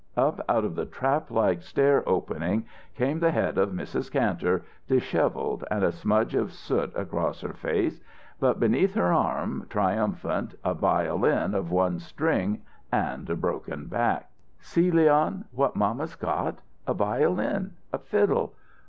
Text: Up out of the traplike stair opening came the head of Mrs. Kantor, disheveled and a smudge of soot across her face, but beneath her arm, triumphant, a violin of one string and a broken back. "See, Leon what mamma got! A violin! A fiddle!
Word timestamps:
Up 0.17 0.43
out 0.49 0.65
of 0.65 0.73
the 0.73 0.87
traplike 0.87 1.61
stair 1.61 2.01
opening 2.09 2.65
came 2.95 3.19
the 3.19 3.29
head 3.29 3.59
of 3.59 3.69
Mrs. 3.69 4.11
Kantor, 4.11 4.63
disheveled 4.87 5.63
and 5.69 5.83
a 5.83 5.91
smudge 5.91 6.33
of 6.33 6.51
soot 6.53 6.91
across 6.95 7.41
her 7.41 7.53
face, 7.53 8.01
but 8.39 8.59
beneath 8.59 8.95
her 8.95 9.13
arm, 9.13 9.67
triumphant, 9.69 10.55
a 10.65 10.73
violin 10.73 11.53
of 11.53 11.69
one 11.69 11.99
string 11.99 12.63
and 12.91 13.29
a 13.29 13.35
broken 13.35 13.85
back. 13.85 14.31
"See, 14.59 14.89
Leon 14.89 15.45
what 15.51 15.75
mamma 15.75 16.07
got! 16.19 16.57
A 16.87 16.95
violin! 16.95 17.73
A 17.93 17.99
fiddle! 17.99 18.55